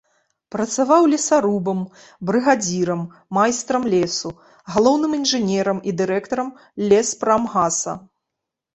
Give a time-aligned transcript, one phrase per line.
[0.53, 1.79] Працаваў лесарубам,
[2.29, 3.05] брыгадзірам,
[3.39, 4.29] майстрам лесу,
[4.79, 6.49] галоўным інжынерам і дырэктарам
[6.89, 7.93] леспрамгаса.